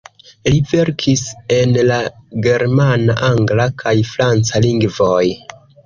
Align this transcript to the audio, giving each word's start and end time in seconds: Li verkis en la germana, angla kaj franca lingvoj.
Li 0.53 0.61
verkis 0.71 1.21
en 1.59 1.77
la 1.91 1.99
germana, 2.47 3.19
angla 3.31 3.71
kaj 3.87 3.97
franca 4.17 4.67
lingvoj. 4.69 5.25